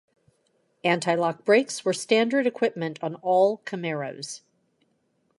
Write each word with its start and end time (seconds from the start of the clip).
Anti-lock 0.83 1.45
brakes 1.45 1.85
were 1.85 1.93
standard 1.93 2.47
equipment 2.47 2.97
on 3.03 3.13
all 3.21 3.61
Camaros. 3.65 4.41